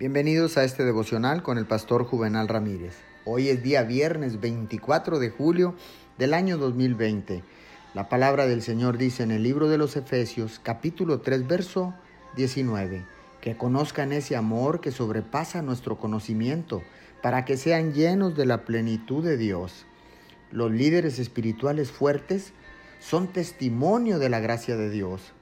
Bienvenidos 0.00 0.56
a 0.56 0.64
este 0.64 0.82
devocional 0.82 1.42
con 1.42 1.58
el 1.58 1.66
pastor 1.66 2.04
Juvenal 2.04 2.48
Ramírez. 2.48 2.94
Hoy 3.26 3.50
es 3.50 3.62
día 3.62 3.82
viernes 3.82 4.40
24 4.40 5.18
de 5.18 5.28
julio 5.28 5.74
del 6.16 6.32
año 6.32 6.56
2020. 6.56 7.44
La 7.92 8.08
palabra 8.08 8.46
del 8.46 8.62
Señor 8.62 8.96
dice 8.96 9.24
en 9.24 9.30
el 9.30 9.42
libro 9.42 9.68
de 9.68 9.76
los 9.76 9.96
Efesios 9.96 10.58
capítulo 10.58 11.20
3 11.20 11.46
verso 11.46 11.92
19, 12.34 13.04
que 13.42 13.58
conozcan 13.58 14.12
ese 14.12 14.36
amor 14.36 14.80
que 14.80 14.90
sobrepasa 14.90 15.60
nuestro 15.60 15.98
conocimiento, 15.98 16.82
para 17.20 17.44
que 17.44 17.58
sean 17.58 17.92
llenos 17.92 18.34
de 18.34 18.46
la 18.46 18.64
plenitud 18.64 19.22
de 19.22 19.36
Dios. 19.36 19.84
Los 20.50 20.70
líderes 20.70 21.18
espirituales 21.18 21.90
fuertes 21.90 22.54
son 23.00 23.28
testimonio 23.28 24.18
de 24.18 24.30
la 24.30 24.40
gracia 24.40 24.78
de 24.78 24.88
Dios. 24.88 25.34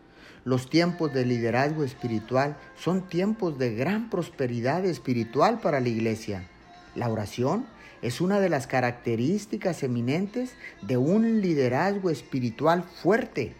Los 0.45 0.70
tiempos 0.70 1.12
de 1.12 1.24
liderazgo 1.24 1.84
espiritual 1.84 2.56
son 2.76 3.08
tiempos 3.08 3.58
de 3.58 3.74
gran 3.74 4.11
prosperidad 4.11 4.84
espiritual 4.84 5.61
para 5.61 5.80
la 5.80 5.88
iglesia. 5.88 6.48
La 6.94 7.08
oración 7.11 7.66
es 8.03 8.20
una 8.20 8.40
de 8.40 8.48
las 8.48 8.67
características 8.67 9.82
eminentes 9.82 10.54
de 10.82 10.96
un 10.96 11.40
liderazgo 11.40 12.11
espiritual 12.11 12.82
fuerte. 12.82 13.54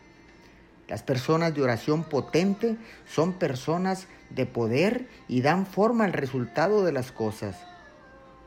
Las 0.89 1.03
personas 1.03 1.55
de 1.55 1.63
oración 1.63 2.05
potente 2.05 2.77
son 3.07 3.35
personas 3.35 4.07
de 4.31 4.47
poder 4.47 5.09
y 5.29 5.43
dan 5.43 5.67
forma 5.67 6.05
al 6.05 6.13
resultado 6.13 6.85
de 6.85 6.93
las 6.93 7.13
cosas. 7.13 7.57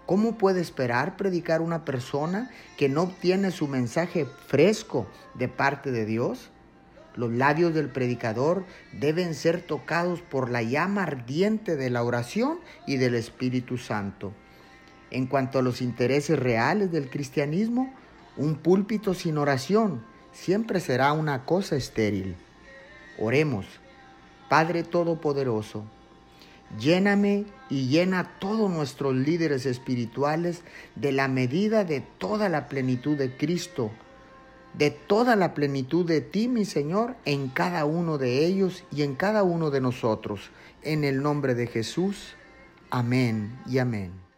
¿Cómo 0.05 0.37
puede 0.37 0.61
esperar 0.61 1.15
predicar 1.15 1.61
una 1.61 1.85
persona 1.85 2.49
que 2.77 2.89
no 2.89 3.03
obtiene 3.03 3.51
su 3.51 3.67
mensaje 3.67 4.25
fresco 4.47 5.07
de 5.35 5.47
parte 5.47 5.91
de 5.91 6.05
Dios? 6.05 6.49
Los 7.15 7.31
labios 7.31 7.73
del 7.73 7.89
predicador 7.89 8.63
deben 8.93 9.35
ser 9.35 9.61
tocados 9.61 10.21
por 10.21 10.49
la 10.49 10.63
llama 10.63 11.03
ardiente 11.03 11.75
de 11.75 11.89
la 11.89 12.03
oración 12.03 12.59
y 12.87 12.97
del 12.97 13.15
Espíritu 13.15 13.77
Santo. 13.77 14.31
En 15.09 15.27
cuanto 15.27 15.59
a 15.59 15.61
los 15.61 15.81
intereses 15.81 16.39
reales 16.39 16.91
del 16.91 17.09
cristianismo, 17.09 17.93
un 18.37 18.55
púlpito 18.55 19.13
sin 19.13 19.37
oración 19.37 20.03
siempre 20.31 20.79
será 20.79 21.11
una 21.11 21.43
cosa 21.43 21.75
estéril. 21.75 22.35
Oremos, 23.19 23.65
Padre 24.49 24.83
Todopoderoso, 24.83 25.83
lléname 26.79 27.45
y 27.69 27.87
llena 27.87 28.19
a 28.19 28.39
todos 28.39 28.71
nuestros 28.71 29.15
líderes 29.15 29.65
espirituales 29.65 30.63
de 30.95 31.11
la 31.11 31.27
medida 31.27 31.83
de 31.83 31.99
toda 31.99 32.47
la 32.47 32.69
plenitud 32.69 33.17
de 33.17 33.35
Cristo 33.35 33.91
de 34.73 34.91
toda 34.91 35.35
la 35.35 35.53
plenitud 35.53 36.05
de 36.05 36.21
ti, 36.21 36.47
mi 36.47 36.65
Señor, 36.65 37.15
en 37.25 37.49
cada 37.49 37.85
uno 37.85 38.17
de 38.17 38.45
ellos 38.45 38.83
y 38.91 39.03
en 39.03 39.15
cada 39.15 39.43
uno 39.43 39.69
de 39.69 39.81
nosotros. 39.81 40.49
En 40.81 41.03
el 41.03 41.21
nombre 41.21 41.55
de 41.55 41.67
Jesús. 41.67 42.35
Amén 42.89 43.59
y 43.67 43.79
amén. 43.79 44.30